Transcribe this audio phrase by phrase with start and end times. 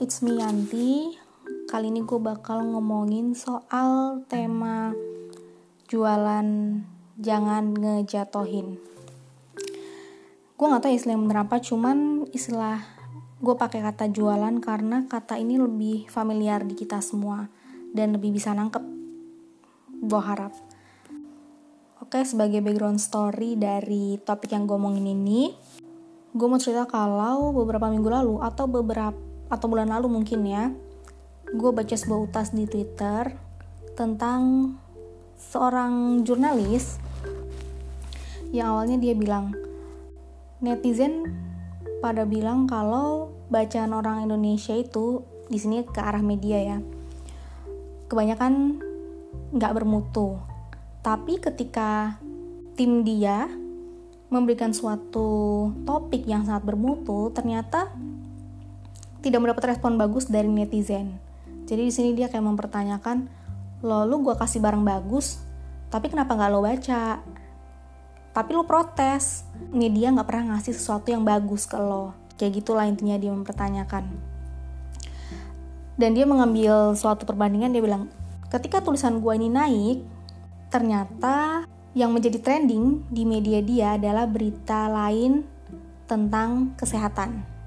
[0.00, 1.12] it's me Yanti.
[1.68, 4.96] Kali ini gue bakal ngomongin soal tema
[5.92, 6.48] jualan
[7.20, 8.80] jangan ngejatohin.
[10.56, 12.80] Gue gak tau istilah yang bener apa, cuman istilah
[13.44, 17.52] gue pakai kata jualan karena kata ini lebih familiar di kita semua
[17.92, 18.80] dan lebih bisa nangkep.
[20.00, 20.56] Gue harap.
[22.00, 25.52] Oke, sebagai background story dari topik yang gue omongin ini,
[26.32, 30.70] gue mau cerita kalau beberapa minggu lalu atau beberapa atau bulan lalu mungkin ya
[31.50, 33.34] gue baca sebuah utas di twitter
[33.98, 34.72] tentang
[35.36, 37.02] seorang jurnalis
[38.54, 39.50] yang awalnya dia bilang
[40.62, 41.26] netizen
[42.00, 46.78] pada bilang kalau bacaan orang Indonesia itu di sini ke arah media ya.
[48.06, 48.78] Kebanyakan
[49.50, 50.38] nggak bermutu.
[51.02, 52.20] Tapi ketika
[52.78, 53.50] tim dia
[54.30, 57.90] memberikan suatu topik yang sangat bermutu ternyata
[59.20, 61.20] tidak mendapat respon bagus dari netizen.
[61.68, 63.30] Jadi di sini dia kayak mempertanyakan,
[63.84, 65.40] lo lu gue kasih barang bagus,
[65.92, 67.22] tapi kenapa nggak lo baca?
[68.30, 72.16] Tapi lo protes, media nggak pernah ngasih sesuatu yang bagus ke lo.
[72.40, 74.04] Kayak gitulah intinya dia mempertanyakan.
[76.00, 78.08] Dan dia mengambil suatu perbandingan, dia bilang,
[78.48, 79.98] ketika tulisan gue ini naik,
[80.72, 85.44] ternyata yang menjadi trending di media dia adalah berita lain
[86.06, 87.59] tentang kesehatan.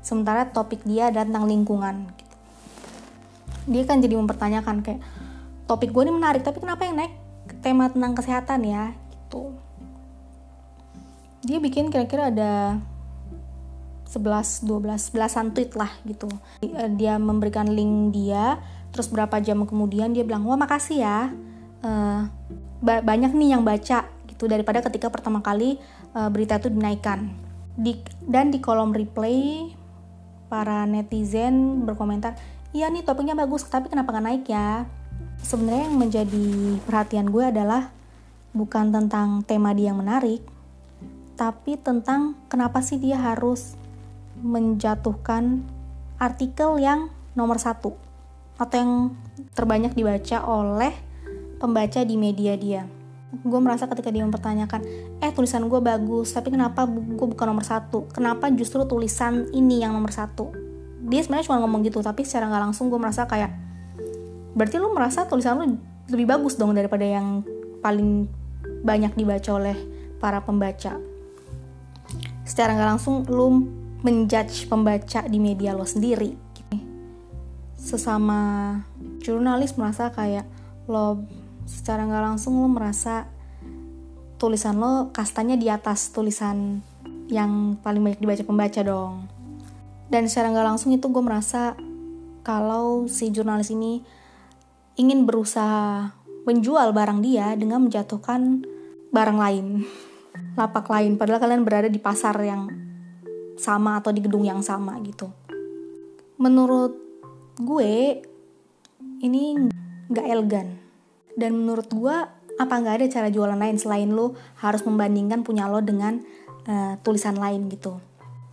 [0.00, 1.96] Sementara topik dia adalah tentang lingkungan.
[2.16, 2.36] Gitu.
[3.68, 5.00] Dia kan jadi mempertanyakan kayak
[5.68, 7.14] topik gue ini menarik, tapi kenapa yang naik
[7.60, 8.84] tema tentang kesehatan ya?
[9.12, 9.42] Gitu.
[11.44, 12.80] Dia bikin kira-kira ada
[14.08, 16.32] 11, 12, belasan tweet lah gitu.
[16.96, 18.56] Dia memberikan link dia,
[18.88, 21.28] terus berapa jam kemudian dia bilang, wah makasih ya,
[21.84, 22.24] uh,
[22.80, 25.76] ba banyak nih yang baca gitu daripada ketika pertama kali
[26.16, 27.28] uh, berita itu dinaikkan.
[27.78, 29.70] Di, dan di kolom replay
[30.48, 32.34] para netizen berkomentar,
[32.72, 34.88] iya nih topiknya bagus, tapi kenapa nggak naik ya?
[35.44, 36.48] Sebenarnya yang menjadi
[36.82, 37.94] perhatian gue adalah
[38.56, 40.42] bukan tentang tema dia yang menarik,
[41.38, 43.78] tapi tentang kenapa sih dia harus
[44.42, 45.62] menjatuhkan
[46.18, 47.94] artikel yang nomor satu
[48.58, 48.92] atau yang
[49.54, 50.90] terbanyak dibaca oleh
[51.62, 52.97] pembaca di media dia.
[53.28, 54.80] Gue merasa ketika dia mempertanyakan,
[55.20, 58.08] eh tulisan gue bagus, tapi kenapa gue bukan nomor satu?
[58.08, 60.48] Kenapa justru tulisan ini yang nomor satu?
[61.04, 63.52] Dia sebenarnya cuma ngomong gitu, tapi secara nggak langsung gue merasa kayak,
[64.56, 65.76] berarti lu merasa tulisan lu
[66.08, 67.44] lebih bagus dong daripada yang
[67.84, 68.24] paling
[68.80, 69.76] banyak dibaca oleh
[70.16, 70.96] para pembaca.
[72.48, 73.68] Secara nggak langsung lu
[74.00, 76.32] menjudge pembaca di media lo sendiri.
[77.76, 78.74] Sesama
[79.20, 80.48] jurnalis merasa kayak
[80.88, 81.22] lo
[81.68, 83.28] secara nggak langsung lo merasa
[84.40, 86.80] tulisan lo kastanya di atas tulisan
[87.28, 89.28] yang paling banyak dibaca pembaca dong.
[90.08, 91.76] Dan secara nggak langsung itu gue merasa
[92.40, 94.00] kalau si jurnalis ini
[94.96, 96.16] ingin berusaha
[96.48, 98.64] menjual barang dia dengan menjatuhkan
[99.12, 99.84] barang lain
[100.56, 101.20] lapak lain.
[101.20, 102.72] Padahal kalian berada di pasar yang
[103.60, 105.28] sama atau di gedung yang sama gitu.
[106.40, 106.96] Menurut
[107.60, 108.24] gue
[109.20, 109.68] ini
[110.08, 110.87] nggak elegan
[111.38, 112.16] dan menurut gue
[112.58, 116.18] apa nggak ada cara jualan lain selain lo harus membandingkan punya lo dengan
[116.66, 118.02] uh, tulisan lain gitu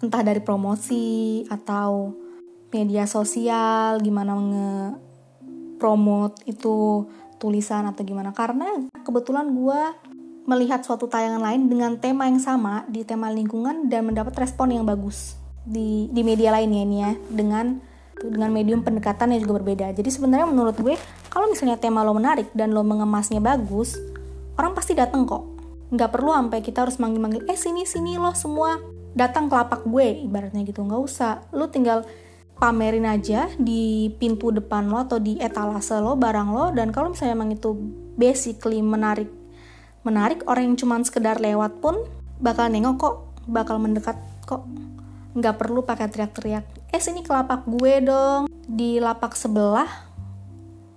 [0.05, 2.13] entah dari promosi atau
[2.69, 4.73] media sosial gimana nge
[5.81, 7.09] promote itu
[7.41, 8.69] tulisan atau gimana karena
[9.01, 9.81] kebetulan gue
[10.45, 14.85] melihat suatu tayangan lain dengan tema yang sama di tema lingkungan dan mendapat respon yang
[14.85, 15.33] bagus
[15.65, 17.81] di di media lainnya ini ya dengan
[18.15, 19.91] dengan medium pendekatan yang juga berbeda.
[19.91, 20.95] Jadi sebenarnya menurut gue
[21.35, 23.99] kalau misalnya tema lo menarik dan lo mengemasnya bagus,
[24.55, 25.43] orang pasti datang kok.
[25.91, 28.79] Nggak perlu sampai kita harus manggil-manggil, eh sini sini lo semua.
[29.11, 30.87] Datang ke lapak gue ibaratnya gitu.
[30.87, 31.43] Nggak usah.
[31.51, 32.07] Lo tinggal
[32.55, 36.71] pamerin aja di pintu depan lo atau di etalase lo barang lo.
[36.71, 37.75] Dan kalau misalnya emang itu
[38.15, 39.27] basically menarik
[40.07, 41.99] menarik orang yang cuman sekedar lewat pun
[42.39, 44.15] bakal nengok kok bakal mendekat
[44.47, 44.63] kok.
[45.35, 46.63] Nggak perlu pakai teriak-teriak
[46.95, 48.47] eh sini ke lapak gue dong.
[48.71, 50.14] Di lapak sebelah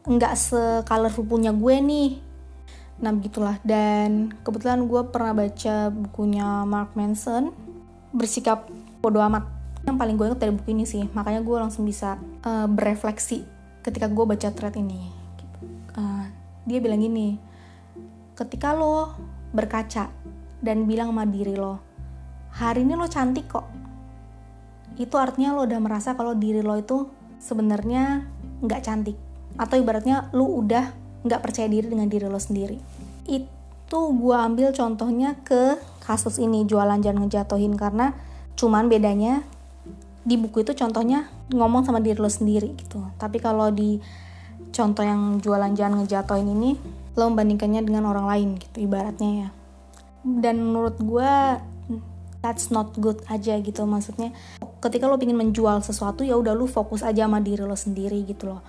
[0.08, 2.10] nggak se-colorful punya gue nih.
[3.04, 3.60] Nah begitulah.
[3.60, 7.52] Dan kebetulan gue pernah baca bukunya Mark Manson
[8.16, 8.66] bersikap
[9.04, 9.44] bodoh amat.
[9.84, 11.04] Yang paling gue inget dari buku ini sih.
[11.12, 13.44] Makanya gue langsung bisa uh, berefleksi
[13.84, 15.12] ketika gue baca thread ini.
[15.94, 16.26] Uh,
[16.68, 17.48] dia bilang gini
[18.38, 19.18] ketika lo
[19.50, 20.12] berkaca
[20.62, 21.82] dan bilang sama diri lo
[22.54, 23.66] hari ini lo cantik kok
[24.94, 27.10] itu artinya lo udah merasa kalau diri lo itu
[27.42, 28.22] sebenarnya
[28.62, 29.18] nggak cantik
[29.58, 30.94] atau ibaratnya lo udah
[31.26, 32.78] nggak percaya diri dengan diri lo sendiri.
[33.26, 38.14] Itu gue ambil contohnya ke kasus ini jualan jangan ngejatohin karena
[38.54, 39.42] cuman bedanya
[40.22, 43.02] di buku itu contohnya ngomong sama diri lo sendiri gitu.
[43.18, 43.98] Tapi kalau di
[44.70, 46.78] contoh yang jualan jangan ngejatoin ini
[47.18, 49.48] lo membandingkannya dengan orang lain gitu ibaratnya ya.
[50.22, 51.32] Dan menurut gue
[52.38, 54.30] that's not good aja gitu maksudnya.
[54.78, 58.54] Ketika lo ingin menjual sesuatu ya udah lo fokus aja sama diri lo sendiri gitu
[58.54, 58.62] loh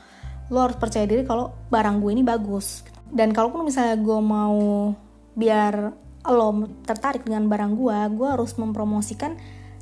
[0.50, 2.86] lo harus percaya diri kalau barang gue ini bagus.
[3.10, 4.94] Dan kalaupun misalnya gue mau
[5.34, 5.94] biar
[6.30, 6.50] lo
[6.86, 9.34] tertarik dengan barang gue gue harus mempromosikan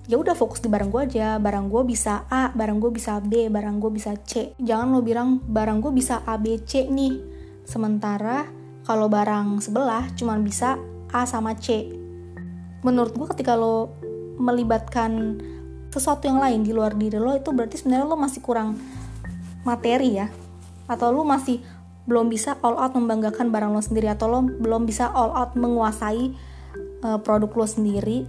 [0.07, 1.35] ya udah fokus di barang gue aja.
[1.39, 4.55] Barang gue bisa A barang gue bisa B barang gue bisa C.
[4.59, 7.19] Jangan lo bilang barang gue bisa A B C nih.
[7.67, 8.47] Sementara
[8.87, 10.79] kalau barang sebelah cuma bisa
[11.11, 11.91] A sama C.
[12.83, 13.91] Menurut gue ketika lo
[14.39, 15.41] melibatkan
[15.91, 18.77] sesuatu yang lain di luar diri lo itu berarti sebenarnya lo masih kurang
[19.65, 20.29] materi ya
[20.87, 21.61] atau lo masih
[22.07, 24.07] belum bisa all out membanggakan barang lo sendiri?
[24.11, 26.31] Atau lo belum bisa all out menguasai
[27.03, 28.23] uh, produk lo sendiri?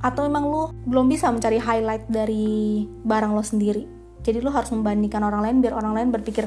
[0.00, 3.84] Atau memang lo belum bisa mencari highlight dari barang lo sendiri?
[4.22, 6.46] Jadi lo harus membandingkan orang lain biar orang lain berpikir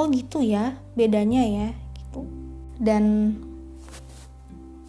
[0.00, 2.26] oh gitu ya bedanya ya gitu.
[2.80, 3.36] Dan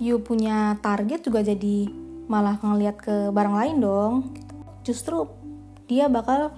[0.02, 1.88] you punya target juga jadi
[2.26, 4.14] malah ngeliat ke barang lain dong
[4.82, 5.30] justru
[5.86, 6.50] dia bakal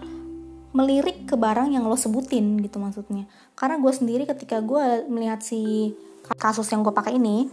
[0.76, 3.26] melirik ke barang yang lo sebutin gitu maksudnya
[3.56, 5.94] karena gue sendiri ketika gue melihat si
[6.36, 7.48] kasus yang gue pakai ini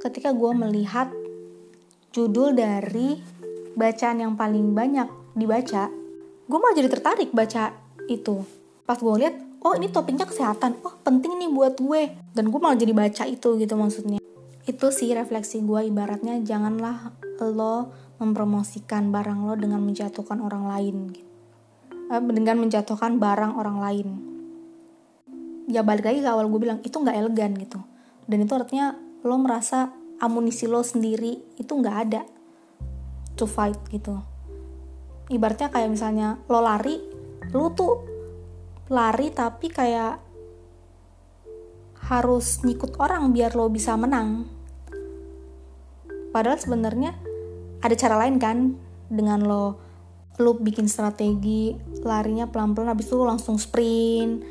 [0.00, 1.12] ketika gue melihat
[2.10, 3.20] judul dari
[3.78, 5.06] bacaan yang paling banyak
[5.38, 5.86] dibaca,
[6.50, 7.70] gue malah jadi tertarik baca
[8.10, 8.42] itu.
[8.82, 12.10] Pas gue lihat, oh ini topiknya kesehatan, oh penting nih buat gue.
[12.34, 14.18] Dan gue malah jadi baca itu gitu maksudnya.
[14.66, 17.88] Itu sih refleksi gue ibaratnya janganlah lo
[18.20, 21.29] mempromosikan barang lo dengan menjatuhkan orang lain gitu.
[22.10, 24.08] Eh, dengan menjatuhkan barang orang lain.
[25.70, 27.78] Ya balik lagi ke awal gue bilang, itu nggak elegan gitu.
[28.26, 32.22] Dan itu artinya lo merasa amunisi lo sendiri itu nggak ada
[33.34, 34.20] to fight gitu
[35.32, 37.00] ibaratnya kayak misalnya lo lari
[37.56, 37.94] lo tuh
[38.92, 40.20] lari tapi kayak
[42.10, 44.44] harus nyikut orang biar lo bisa menang
[46.36, 47.16] padahal sebenarnya
[47.80, 48.76] ada cara lain kan
[49.08, 49.64] dengan lo
[50.38, 51.74] lo bikin strategi
[52.06, 54.44] larinya pelan-pelan habis itu lo langsung sprint.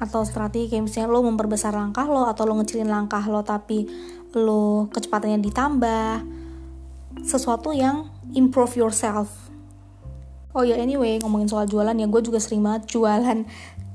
[0.00, 3.84] Atau strategi kayak misalnya lo memperbesar langkah lo atau lo ngecilin langkah lo tapi
[4.32, 6.12] lo kecepatannya ditambah.
[7.26, 9.28] Sesuatu yang improve yourself.
[10.50, 13.46] Oh ya anyway ngomongin soal jualan ya gue juga sering banget jualan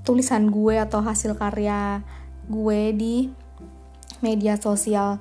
[0.07, 2.05] tulisan gue atau hasil karya
[2.47, 3.15] gue di
[4.21, 5.19] media sosial.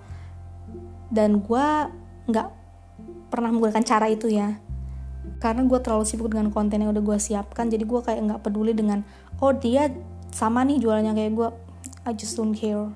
[1.11, 1.67] Dan gue
[2.31, 2.49] nggak
[3.35, 4.62] pernah menggunakan cara itu ya
[5.44, 8.73] karena gue terlalu sibuk dengan konten yang udah gue siapkan jadi gue kayak nggak peduli
[8.73, 9.05] dengan
[9.44, 9.93] oh dia
[10.32, 11.49] sama nih jualannya kayak gue
[12.08, 12.88] I just don't care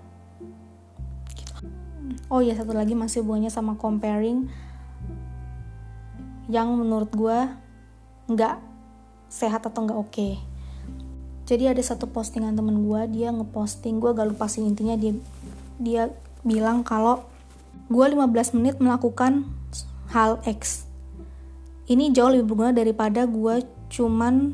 [2.33, 4.49] oh ya satu lagi masih hubungannya sama comparing
[6.49, 7.39] yang menurut gue
[8.33, 8.57] nggak
[9.29, 10.41] sehat atau nggak oke okay.
[11.45, 15.13] jadi ada satu postingan temen gue dia ngeposting gue gak lupa sih intinya dia
[15.77, 16.03] dia
[16.49, 17.29] bilang kalau
[17.93, 19.45] gue 15 menit melakukan
[20.17, 20.88] hal X
[21.89, 24.53] ini jauh lebih berguna daripada gue cuman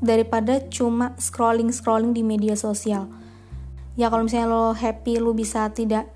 [0.00, 3.12] daripada cuma scrolling scrolling di media sosial.
[3.92, 6.08] Ya kalau misalnya lo happy lo bisa tidak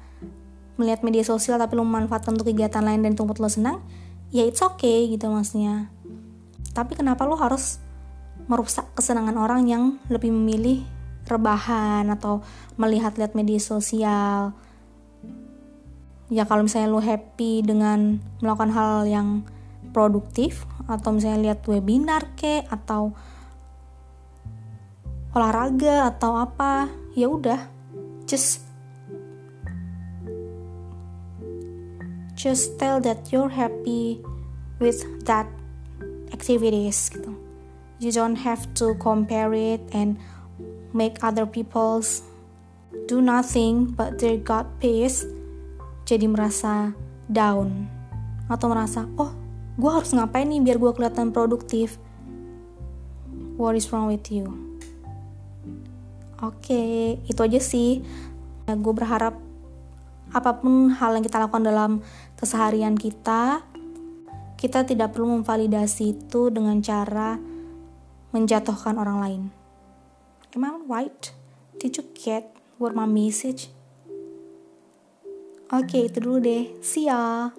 [0.80, 3.84] melihat media sosial tapi lo memanfaatkan untuk kegiatan lain dan tempat lo senang
[4.32, 5.92] ya it's okay gitu maksudnya.
[6.72, 7.76] Tapi kenapa lo harus
[8.48, 10.84] merusak kesenangan orang yang lebih memilih
[11.28, 12.40] rebahan atau
[12.80, 14.56] melihat-lihat media sosial?
[16.32, 19.44] Ya kalau misalnya lo happy dengan melakukan hal yang
[19.96, 23.16] produktif atau misalnya lihat webinar ke atau
[25.32, 27.64] olahraga atau apa ya udah
[28.28, 28.60] just
[32.36, 34.20] just tell that you're happy
[34.76, 35.48] with that
[36.28, 37.32] activities gitu.
[37.96, 40.20] You don't have to compare it and
[40.92, 42.20] make other people's
[43.08, 45.24] do nothing but they got peace
[46.04, 46.92] jadi merasa
[47.32, 47.88] down
[48.52, 49.45] atau merasa oh
[49.76, 52.00] gue harus ngapain nih biar gue kelihatan produktif
[53.61, 54.49] what is wrong with you
[56.40, 58.00] oke okay, itu aja sih
[58.66, 59.47] gue berharap
[60.35, 61.92] apa pun hal yang kita lakukan dalam
[62.35, 63.62] keseharian kita,
[64.59, 67.38] kita tidak perlu memvalidasi itu dengan cara
[68.35, 69.42] menjatuhkan orang lain.
[70.56, 71.23] Am I right?
[71.78, 73.73] Did you get what my message?
[75.66, 76.78] Oke, okay, itu dulu deh.
[76.80, 77.50] See ya.